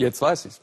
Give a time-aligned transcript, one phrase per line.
[0.00, 0.62] Jetzt weiß ich's.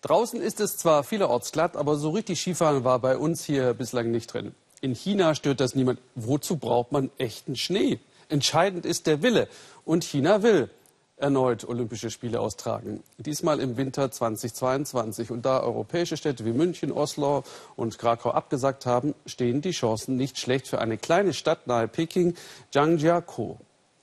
[0.00, 4.10] Draußen ist es zwar vielerorts glatt, aber so richtig Skifahren war bei uns hier bislang
[4.10, 4.54] nicht drin.
[4.80, 6.00] In China stört das niemand.
[6.14, 8.00] Wozu braucht man echten Schnee?
[8.30, 9.46] Entscheidend ist der Wille.
[9.84, 10.70] Und China will
[11.18, 13.02] erneut Olympische Spiele austragen.
[13.18, 15.30] Diesmal im Winter 2022.
[15.30, 17.44] Und da europäische Städte wie München, Oslo
[17.76, 22.34] und Krakau abgesagt haben, stehen die Chancen nicht schlecht für eine kleine Stadt nahe Peking,
[22.72, 23.58] Zhangjiakou.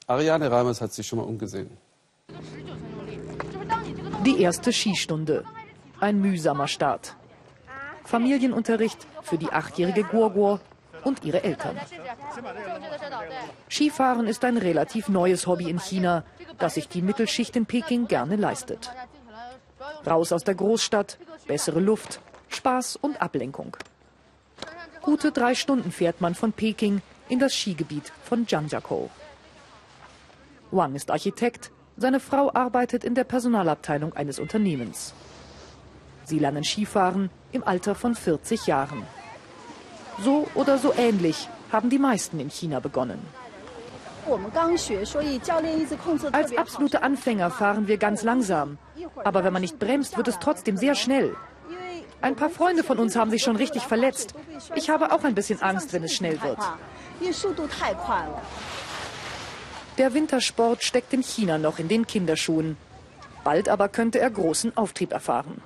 [0.06, 1.72] Ariane Reimers hat sich schon mal umgesehen.
[4.26, 5.46] Die erste Skistunde.
[6.00, 7.16] Ein mühsamer Start.
[8.04, 10.60] Familienunterricht für die achtjährige Guoguo
[11.04, 11.78] und ihre Eltern.
[13.70, 16.24] Skifahren ist ein relativ neues Hobby in China,
[16.58, 18.92] das sich die Mittelschicht in Peking gerne leistet.
[20.06, 23.78] Raus aus der Großstadt, bessere Luft, Spaß und Ablenkung.
[25.02, 29.10] Gute drei Stunden fährt man von Peking in das Skigebiet von Zhangjiakou.
[30.72, 35.14] Wang ist Architekt, seine Frau arbeitet in der Personalabteilung eines Unternehmens.
[36.26, 39.04] Sie lernen Skifahren im Alter von 40 Jahren.
[40.24, 43.20] So oder so ähnlich haben die meisten in China begonnen.
[46.32, 48.78] Als absolute Anfänger fahren wir ganz langsam.
[49.24, 51.36] Aber wenn man nicht bremst, wird es trotzdem sehr schnell.
[52.22, 54.36] Ein paar Freunde von uns haben sich schon richtig verletzt.
[54.76, 56.60] Ich habe auch ein bisschen Angst, wenn es schnell wird.
[60.00, 62.78] Der Wintersport steckt in China noch in den Kinderschuhen.
[63.44, 65.62] Bald aber könnte er großen Auftrieb erfahren.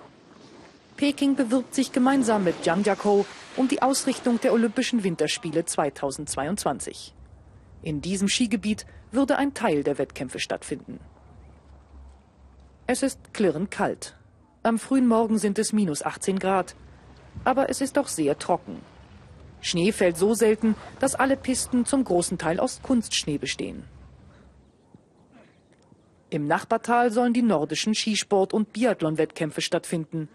[0.98, 7.14] Peking bewirbt sich gemeinsam mit Zhangjiakou um die Ausrichtung der Olympischen Winterspiele 2022.
[7.84, 11.00] In diesem Skigebiet würde ein Teil der Wettkämpfe stattfinden.
[12.88, 14.16] Es ist klirrend kalt.
[14.64, 16.76] Am frühen Morgen sind es minus 18 Grad.
[17.44, 18.82] Aber es ist auch sehr trocken.
[19.62, 23.84] Schnee fällt so selten, dass alle Pisten zum großen Teil aus Kunstschnee bestehen.
[26.34, 30.30] Im Nachbartal sollen die nordischen Skisport- und Biathlon-Wettkämpfe stattfinden.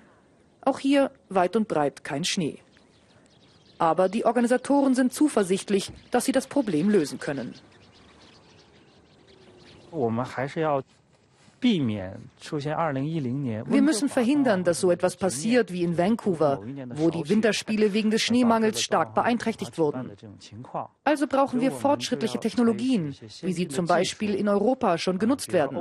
[0.60, 2.60] Auch hier weit und breit kein Schnee.
[3.78, 7.52] Aber die Organisatoren sind zuversichtlich, dass sie das Problem lösen können.
[13.66, 18.22] Wir müssen verhindern, dass so etwas passiert wie in Vancouver, wo die Winterspiele wegen des
[18.22, 20.12] Schneemangels stark beeinträchtigt wurden.
[21.04, 25.76] Also brauchen wir fortschrittliche Technologien, wie sie zum Beispiel in Europa schon genutzt werden,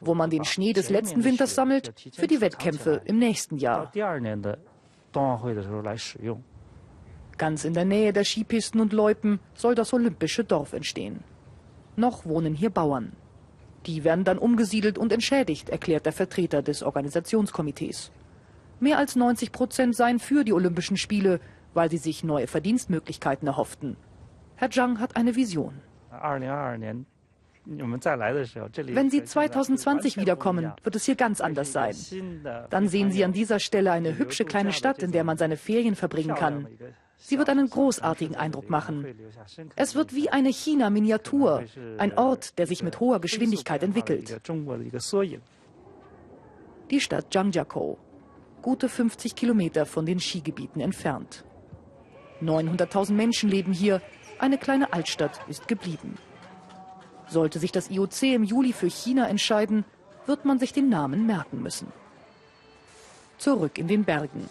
[0.00, 3.90] wo man den Schnee des letzten Winters sammelt für die Wettkämpfe im nächsten Jahr.
[7.36, 11.24] Ganz in der Nähe der Skipisten und Loipen soll das olympische Dorf entstehen.
[11.96, 13.12] Noch wohnen hier Bauern.
[13.86, 18.10] Die werden dann umgesiedelt und entschädigt, erklärt der Vertreter des Organisationskomitees.
[18.80, 21.40] Mehr als 90 Prozent seien für die Olympischen Spiele,
[21.74, 23.96] weil sie sich neue Verdienstmöglichkeiten erhofften.
[24.56, 25.80] Herr Zhang hat eine Vision.
[27.66, 31.94] Wenn Sie 2020 wiederkommen, wird es hier ganz anders sein.
[32.70, 35.94] Dann sehen Sie an dieser Stelle eine hübsche kleine Stadt, in der man seine Ferien
[35.94, 36.68] verbringen kann.
[37.18, 39.06] Sie wird einen großartigen Eindruck machen.
[39.76, 41.64] Es wird wie eine China-Miniatur,
[41.98, 44.40] ein Ort, der sich mit hoher Geschwindigkeit entwickelt.
[46.90, 47.96] Die Stadt Zhangjiakou,
[48.60, 51.44] gute 50 Kilometer von den Skigebieten entfernt.
[52.42, 54.02] 900.000 Menschen leben hier,
[54.38, 56.18] eine kleine Altstadt ist geblieben.
[57.26, 59.84] Sollte sich das IOC im Juli für China entscheiden,
[60.26, 61.88] wird man sich den Namen merken müssen.
[63.38, 64.48] Zurück in den Bergen.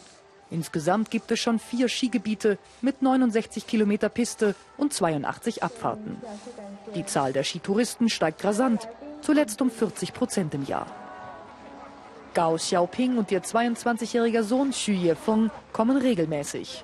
[0.53, 6.17] Insgesamt gibt es schon vier Skigebiete mit 69 Kilometer Piste und 82 Abfahrten.
[6.93, 8.87] Die Zahl der Skitouristen steigt rasant,
[9.21, 10.85] zuletzt um 40 Prozent im Jahr.
[12.35, 16.83] Gao Xiaoping und ihr 22-jähriger Sohn Xu Yefeng kommen regelmäßig.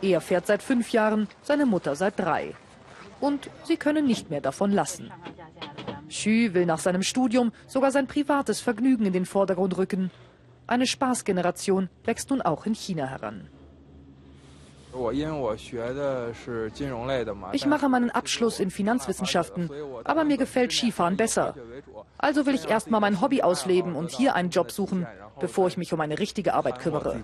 [0.00, 2.54] Er fährt seit fünf Jahren, seine Mutter seit drei.
[3.18, 5.10] Und sie können nicht mehr davon lassen.
[6.08, 10.12] Xu will nach seinem Studium sogar sein privates Vergnügen in den Vordergrund rücken
[10.68, 13.48] eine Spaßgeneration wächst nun auch in China heran.
[17.52, 19.70] Ich mache meinen Abschluss in Finanzwissenschaften,
[20.04, 21.54] aber mir gefällt Skifahren besser.
[22.16, 25.06] Also will ich erst mal mein Hobby ausleben und hier einen Job suchen,
[25.40, 27.22] bevor ich mich um eine richtige Arbeit kümmere.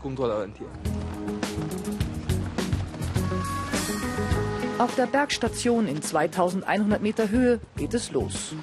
[4.78, 8.54] Auf der Bergstation in 2100 Meter Höhe geht es los.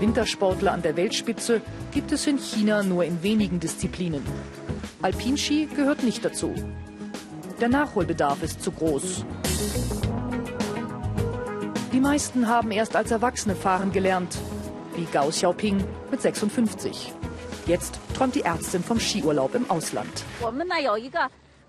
[0.00, 1.60] Wintersportler an der Weltspitze
[1.92, 4.22] gibt es in China nur in wenigen Disziplinen.
[5.02, 6.54] Alpinski gehört nicht dazu.
[7.60, 9.26] Der Nachholbedarf ist zu groß.
[11.92, 14.38] Die meisten haben erst als Erwachsene fahren gelernt,
[14.96, 17.12] wie Gao Xiaoping mit 56.
[17.66, 20.24] Jetzt träumt die Ärztin vom Skiurlaub im Ausland.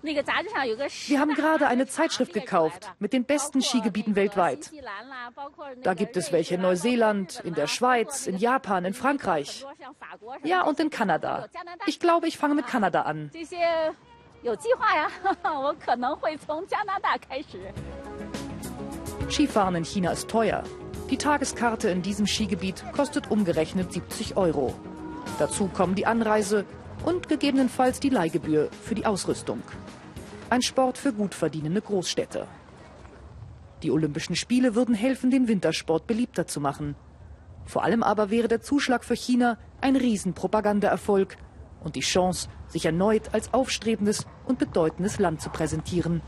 [0.02, 4.70] Wir haben gerade eine Zeitschrift gekauft mit den besten Skigebieten weltweit.
[5.82, 9.64] Da gibt es welche in Neuseeland, in der Schweiz, in Japan, in Frankreich.
[10.42, 11.48] Ja, und in Kanada.
[11.86, 13.30] Ich glaube, ich fange mit Kanada an.
[19.30, 20.64] Skifahren in China ist teuer.
[21.10, 24.74] Die Tageskarte in diesem Skigebiet kostet umgerechnet 70 Euro.
[25.38, 26.64] Dazu kommen die Anreise
[27.04, 29.62] und gegebenenfalls die Leihgebühr für die Ausrüstung.
[30.50, 32.46] Ein Sport für gut verdienende Großstädte.
[33.82, 36.94] Die Olympischen Spiele würden helfen, den Wintersport beliebter zu machen.
[37.64, 41.36] Vor allem aber wäre der Zuschlag für China ein Riesenpropagandaerfolg
[41.82, 46.22] und die Chance, sich erneut als aufstrebendes und bedeutendes Land zu präsentieren.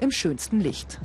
[0.00, 1.00] Im schönsten Licht.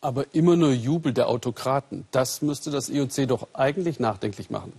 [0.00, 2.06] Aber immer nur Jubel der Autokraten.
[2.10, 4.72] Das müsste das IOC doch eigentlich nachdenklich machen.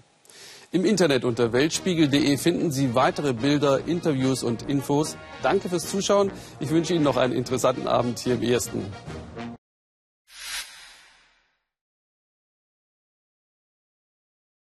[0.74, 5.16] Im Internet unter weltspiegel.de finden Sie weitere Bilder, Interviews und Infos.
[5.44, 6.32] Danke fürs Zuschauen.
[6.60, 8.84] Ich wünsche Ihnen noch einen interessanten Abend hier im Ersten.